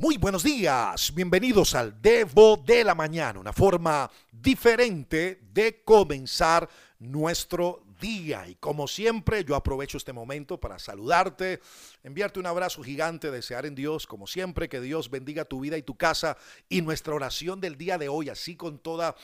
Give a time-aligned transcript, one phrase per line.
[0.00, 6.66] Muy buenos días, bienvenidos al Devo de la Mañana, una forma diferente de comenzar
[6.98, 8.48] nuestro día.
[8.48, 11.60] Y como siempre, yo aprovecho este momento para saludarte,
[12.02, 15.82] enviarte un abrazo gigante, desear en Dios, como siempre, que Dios bendiga tu vida y
[15.82, 16.38] tu casa.
[16.70, 19.14] Y nuestra oración del día de hoy, así con toda,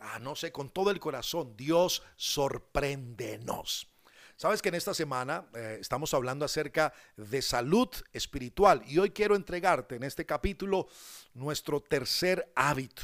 [0.00, 3.92] ah, no sé, con todo el corazón, Dios sorpréndenos.
[4.42, 9.36] Sabes que en esta semana eh, estamos hablando acerca de salud espiritual y hoy quiero
[9.36, 10.88] entregarte en este capítulo
[11.32, 13.02] nuestro tercer hábito.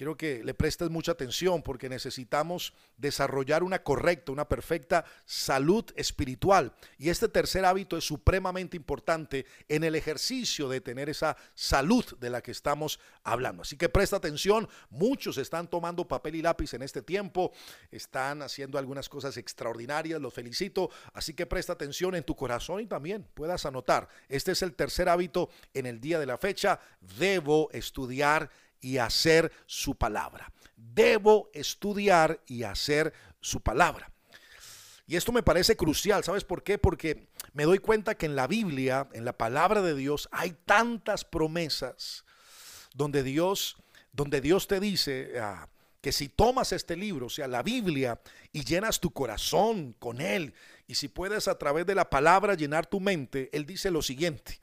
[0.00, 6.72] Quiero que le prestes mucha atención porque necesitamos desarrollar una correcta, una perfecta salud espiritual.
[6.96, 12.30] Y este tercer hábito es supremamente importante en el ejercicio de tener esa salud de
[12.30, 13.60] la que estamos hablando.
[13.60, 17.52] Así que presta atención, muchos están tomando papel y lápiz en este tiempo,
[17.90, 20.88] están haciendo algunas cosas extraordinarias, los felicito.
[21.12, 24.08] Así que presta atención en tu corazón y también puedas anotar.
[24.30, 26.80] Este es el tercer hábito en el día de la fecha.
[27.18, 28.50] Debo estudiar
[28.80, 30.52] y hacer su palabra.
[30.76, 34.10] Debo estudiar y hacer su palabra.
[35.06, 36.78] Y esto me parece crucial, ¿sabes por qué?
[36.78, 41.24] Porque me doy cuenta que en la Biblia, en la palabra de Dios, hay tantas
[41.24, 42.24] promesas
[42.94, 43.76] donde Dios,
[44.12, 45.68] donde Dios te dice ah,
[46.00, 48.20] que si tomas este libro, o sea, la Biblia,
[48.52, 50.54] y llenas tu corazón con él,
[50.86, 54.60] y si puedes a través de la palabra llenar tu mente, Él dice lo siguiente,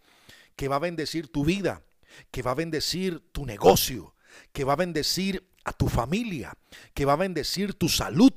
[0.56, 1.84] que va a bendecir tu vida,
[2.32, 4.16] que va a bendecir tu negocio,
[4.54, 6.58] que va a bendecir a tu familia,
[6.94, 8.34] que va a bendecir tu salud,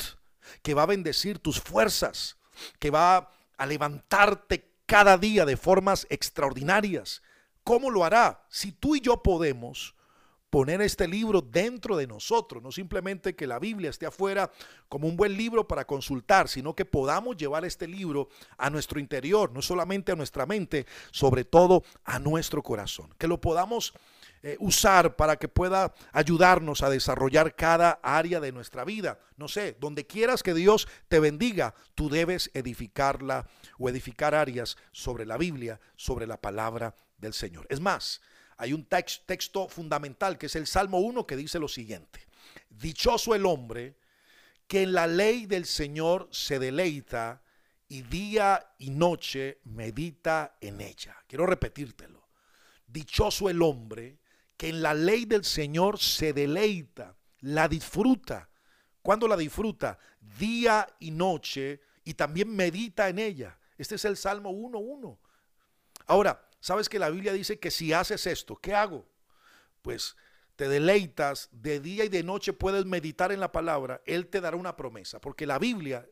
[0.62, 2.36] que va a bendecir tus fuerzas,
[2.78, 7.22] que va a levantarte cada día de formas extraordinarias.
[7.62, 8.44] ¿Cómo lo hará?
[8.48, 9.94] Si tú y yo podemos
[10.50, 14.50] poner este libro dentro de nosotros, no simplemente que la Biblia esté afuera
[14.88, 19.52] como un buen libro para consultar, sino que podamos llevar este libro a nuestro interior,
[19.52, 23.94] no solamente a nuestra mente, sobre todo a nuestro corazón, que lo podamos
[24.42, 29.20] eh, usar para que pueda ayudarnos a desarrollar cada área de nuestra vida.
[29.36, 33.46] No sé, donde quieras que Dios te bendiga, tú debes edificarla
[33.78, 37.66] o edificar áreas sobre la Biblia, sobre la palabra del Señor.
[37.68, 38.22] Es más,
[38.60, 42.26] hay un texto fundamental que es el Salmo 1 que dice lo siguiente.
[42.68, 43.96] Dichoso el hombre
[44.66, 47.42] que en la ley del Señor se deleita
[47.88, 51.16] y día y noche medita en ella.
[51.26, 52.28] Quiero repetírtelo.
[52.86, 54.18] Dichoso el hombre
[54.58, 58.50] que en la ley del Señor se deleita, la disfruta.
[59.00, 59.98] ¿Cuándo la disfruta?
[60.38, 63.58] Día y noche y también medita en ella.
[63.78, 65.18] Este es el Salmo 1.1.
[66.08, 69.06] Ahora, ¿Sabes que la Biblia dice que si haces esto, ¿qué hago?
[69.80, 70.14] Pues
[70.56, 74.58] te deleitas, de día y de noche puedes meditar en la palabra, Él te dará
[74.58, 76.06] una promesa, porque la Biblia,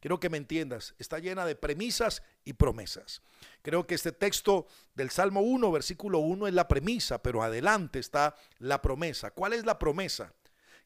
[0.00, 3.20] quiero que me entiendas, está llena de premisas y promesas.
[3.60, 8.34] Creo que este texto del Salmo 1, versículo 1 es la premisa, pero adelante está
[8.58, 9.32] la promesa.
[9.32, 10.32] ¿Cuál es la promesa?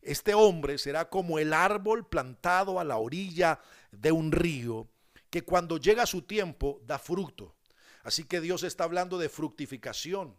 [0.02, 3.60] Este hombre será como el árbol plantado a la orilla
[3.92, 4.88] de un río,
[5.30, 7.53] que cuando llega su tiempo da fruto
[8.04, 10.36] Así que Dios está hablando de fructificación.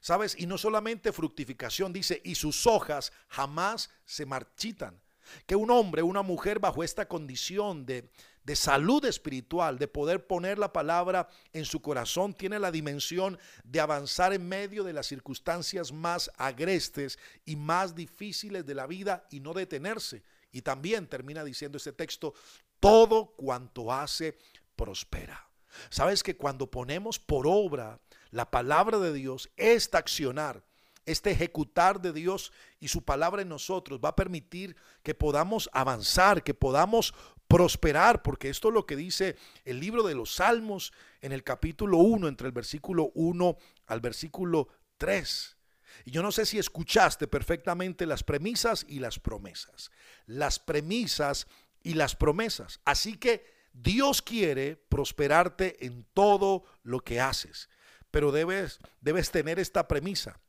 [0.00, 0.34] ¿Sabes?
[0.38, 5.00] Y no solamente fructificación, dice, y sus hojas jamás se marchitan.
[5.46, 8.10] Que un hombre, una mujer bajo esta condición de,
[8.42, 13.80] de salud espiritual, de poder poner la palabra en su corazón, tiene la dimensión de
[13.80, 19.38] avanzar en medio de las circunstancias más agrestes y más difíciles de la vida y
[19.38, 20.24] no detenerse.
[20.50, 22.34] Y también termina diciendo este texto,
[22.80, 24.36] todo cuanto hace
[24.74, 25.51] prospera.
[25.90, 28.00] Sabes que cuando ponemos por obra
[28.30, 30.64] la palabra de Dios, este accionar,
[31.06, 36.42] este ejecutar de Dios y su palabra en nosotros va a permitir que podamos avanzar,
[36.42, 37.14] que podamos
[37.48, 41.98] prosperar, porque esto es lo que dice el libro de los Salmos en el capítulo
[41.98, 43.56] 1, entre el versículo 1
[43.86, 45.56] al versículo 3.
[46.04, 49.90] Y yo no sé si escuchaste perfectamente las premisas y las promesas.
[50.26, 51.46] Las premisas
[51.82, 52.80] y las promesas.
[52.84, 57.68] Así que Dios quiere prosperarte en todo lo que haces,
[58.10, 60.40] pero debes, debes tener esta premisa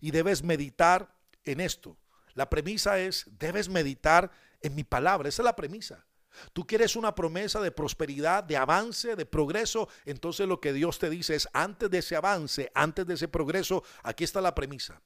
[0.00, 1.96] y debes meditar en esto.
[2.34, 4.30] La premisa es, debes meditar
[4.60, 6.04] en mi palabra, esa es la premisa.
[6.52, 11.08] Tú quieres una promesa de prosperidad, de avance, de progreso, entonces lo que Dios te
[11.08, 15.00] dice es, antes de ese avance, antes de ese progreso, aquí está la premisa.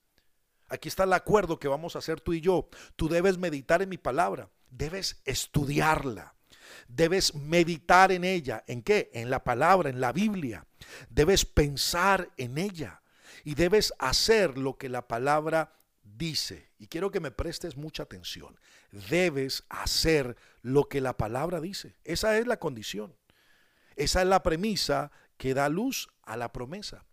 [0.69, 2.69] Aquí está el acuerdo que vamos a hacer tú y yo.
[2.97, 6.35] Tú debes meditar en mi palabra, debes estudiarla.
[6.89, 8.65] Debes meditar en ella.
[8.67, 9.11] ¿En qué?
[9.13, 10.67] En la palabra, en la Biblia.
[11.09, 13.03] Debes pensar en ella.
[13.45, 15.73] Y debes hacer lo que la palabra
[16.03, 16.71] dice.
[16.79, 18.59] Y quiero que me prestes mucha atención.
[19.09, 21.97] Debes hacer lo que la palabra dice.
[22.05, 23.15] Esa es la condición.
[23.97, 27.05] Esa es la premisa que da luz a la promesa.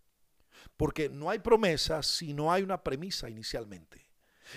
[0.76, 4.07] Porque no hay promesa si no hay una premisa inicialmente.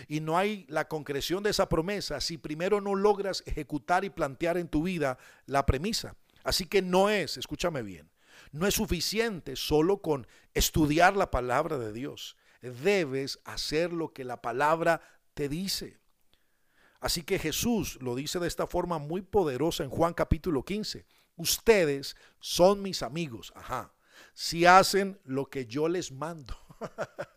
[0.08, 4.58] Y no hay la concreción de esa promesa si primero no logras ejecutar y plantear
[4.58, 6.16] en tu vida la premisa.
[6.44, 8.10] Así que no es, escúchame bien,
[8.52, 12.36] no es suficiente solo con estudiar la palabra de Dios.
[12.62, 15.02] Debes hacer lo que la palabra
[15.34, 16.00] te dice.
[17.00, 21.06] Así que Jesús lo dice de esta forma muy poderosa en Juan capítulo 15.
[21.36, 23.94] Ustedes son mis amigos, ajá,
[24.34, 26.56] si hacen lo que yo les mando.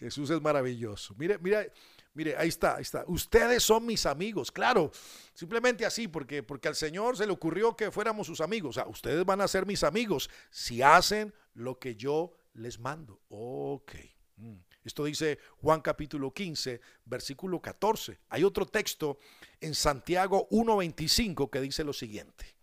[0.00, 1.14] Jesús es maravilloso.
[1.18, 1.72] Mire, mire,
[2.14, 3.04] mire, ahí está, ahí está.
[3.06, 4.90] Ustedes son mis amigos, claro,
[5.34, 8.70] simplemente así, porque, porque al Señor se le ocurrió que fuéramos sus amigos.
[8.70, 13.20] O sea, ustedes van a ser mis amigos si hacen lo que yo les mando.
[13.28, 13.92] Ok.
[14.36, 14.56] Mm.
[14.82, 18.20] Esto dice Juan capítulo 15, versículo 14.
[18.30, 19.18] Hay otro texto
[19.60, 22.56] en Santiago 1.25 que dice lo siguiente.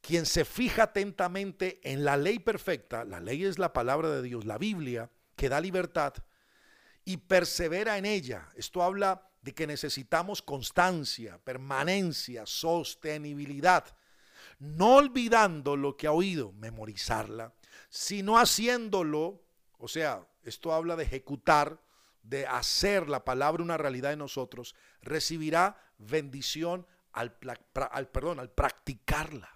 [0.00, 4.46] Quien se fija atentamente en la ley perfecta, la ley es la palabra de Dios,
[4.46, 6.14] la Biblia, que da libertad,
[7.04, 8.48] y persevera en ella.
[8.56, 13.84] Esto habla de que necesitamos constancia, permanencia, sostenibilidad,
[14.58, 17.52] no olvidando lo que ha oído, memorizarla,
[17.90, 19.42] sino haciéndolo,
[19.78, 21.80] o sea, esto habla de ejecutar,
[22.22, 29.50] de hacer la palabra una realidad en nosotros, recibirá bendición al, perdón, al practicarla.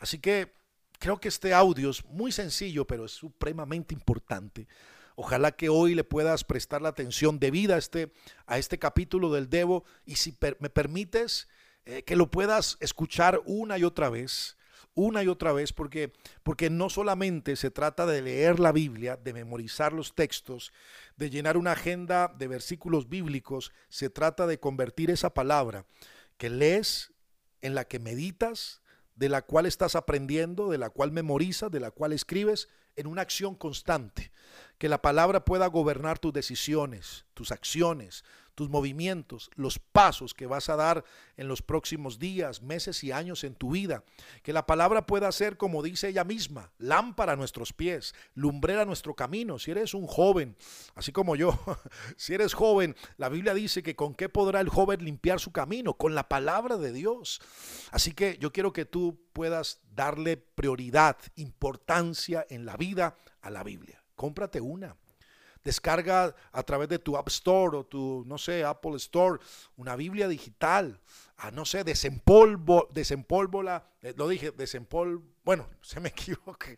[0.00, 0.52] Así que
[0.98, 4.66] creo que este audio es muy sencillo, pero es supremamente importante.
[5.16, 8.12] Ojalá que hoy le puedas prestar la atención debida a este,
[8.46, 11.48] a este capítulo del Debo y si me permites
[11.84, 14.56] eh, que lo puedas escuchar una y otra vez
[14.94, 16.12] una y otra vez porque,
[16.42, 20.72] porque no solamente se trata de leer la Biblia, de memorizar los textos,
[21.16, 25.84] de llenar una agenda de versículos bíblicos, se trata de convertir esa palabra
[26.36, 27.12] que lees,
[27.60, 28.82] en la que meditas,
[29.16, 33.22] de la cual estás aprendiendo, de la cual memorizas, de la cual escribes, en una
[33.22, 34.30] acción constante.
[34.84, 38.22] Que la palabra pueda gobernar tus decisiones, tus acciones,
[38.54, 41.04] tus movimientos, los pasos que vas a dar
[41.38, 44.04] en los próximos días, meses y años en tu vida.
[44.42, 48.84] Que la palabra pueda ser, como dice ella misma, lámpara a nuestros pies, lumbrera a
[48.84, 49.58] nuestro camino.
[49.58, 50.54] Si eres un joven,
[50.94, 51.58] así como yo,
[52.18, 55.94] si eres joven, la Biblia dice que con qué podrá el joven limpiar su camino,
[55.94, 57.40] con la palabra de Dios.
[57.90, 63.64] Así que yo quiero que tú puedas darle prioridad, importancia en la vida a la
[63.64, 64.03] Biblia.
[64.14, 64.96] Cómprate una.
[65.62, 69.40] Descarga a través de tu App Store o tu, no sé, Apple Store,
[69.76, 71.00] una Biblia digital.
[71.36, 76.76] A, no sé, desempolvo, desempólvola, eh, lo dije, desempol, bueno, se me equivoqué,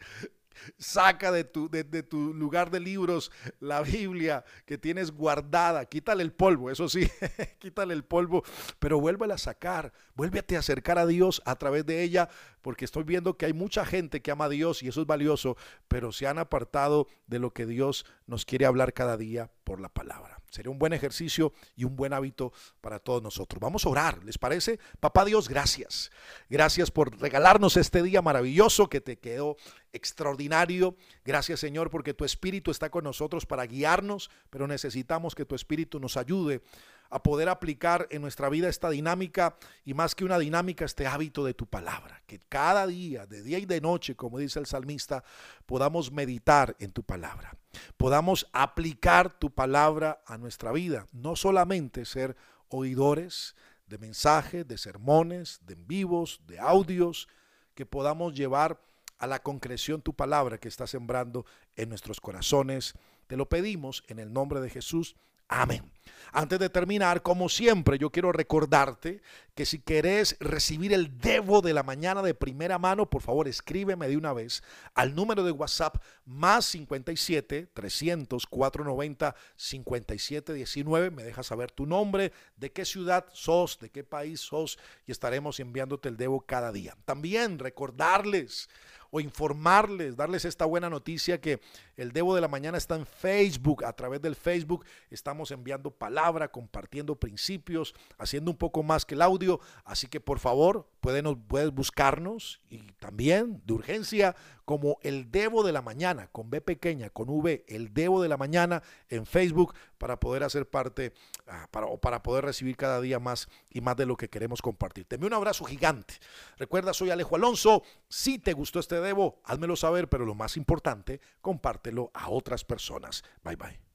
[0.78, 3.30] Saca de tu, de, tu, lugar de libros
[3.60, 5.84] la Biblia que tienes guardada.
[5.86, 7.08] Quítale el polvo, eso sí,
[7.58, 8.42] quítale el polvo,
[8.78, 9.92] pero vuélvela a sacar.
[10.14, 12.28] Vuélvete a acercar a Dios a través de ella,
[12.66, 15.56] porque estoy viendo que hay mucha gente que ama a Dios y eso es valioso,
[15.86, 19.88] pero se han apartado de lo que Dios nos quiere hablar cada día por la
[19.88, 20.42] palabra.
[20.50, 23.60] Sería un buen ejercicio y un buen hábito para todos nosotros.
[23.60, 24.80] Vamos a orar, ¿les parece?
[24.98, 26.10] Papá Dios, gracias.
[26.50, 29.56] Gracias por regalarnos este día maravilloso que te quedó
[29.92, 30.96] extraordinario.
[31.24, 36.00] Gracias Señor porque tu Espíritu está con nosotros para guiarnos, pero necesitamos que tu Espíritu
[36.00, 36.62] nos ayude
[37.10, 41.44] a poder aplicar en nuestra vida esta dinámica y más que una dinámica, este hábito
[41.44, 42.22] de tu palabra.
[42.26, 45.24] Que cada día, de día y de noche, como dice el salmista,
[45.66, 47.56] podamos meditar en tu palabra.
[47.96, 51.06] Podamos aplicar tu palabra a nuestra vida.
[51.12, 52.36] No solamente ser
[52.68, 53.54] oidores
[53.86, 57.28] de mensajes, de sermones, de en vivos, de audios,
[57.74, 58.80] que podamos llevar
[59.18, 62.94] a la concreción tu palabra que está sembrando en nuestros corazones.
[63.26, 65.16] Te lo pedimos en el nombre de Jesús.
[65.48, 65.90] Amén.
[66.32, 69.22] Antes de terminar, como siempre, yo quiero recordarte
[69.54, 74.06] que si querés recibir el Debo de la mañana de primera mano, por favor escríbeme
[74.06, 74.62] de una vez
[74.94, 81.10] al número de WhatsApp más 57 300 490 57 19.
[81.10, 85.58] Me dejas saber tu nombre, de qué ciudad sos, de qué país sos y estaremos
[85.58, 86.98] enviándote el Debo cada día.
[87.06, 88.68] También recordarles
[89.16, 91.58] o informarles, darles esta buena noticia que
[91.96, 93.82] el Debo de la Mañana está en Facebook.
[93.82, 99.22] A través del Facebook estamos enviando palabra, compartiendo principios, haciendo un poco más que el
[99.22, 99.58] audio.
[99.86, 104.34] Así que por favor, pueden, puedes buscarnos y también de urgencia
[104.64, 108.36] como el Debo de la Mañana, con B pequeña, con V, el Debo de la
[108.36, 111.12] Mañana en Facebook para poder hacer parte
[111.46, 114.62] ah, para, o para poder recibir cada día más y más de lo que queremos
[114.62, 115.04] compartir.
[115.04, 116.14] Te un abrazo gigante.
[116.56, 117.84] Recuerda, soy Alejo Alonso.
[118.08, 123.22] Si te gustó este Debo, házmelo saber, pero lo más importante, compártelo a otras personas.
[123.44, 123.85] Bye bye.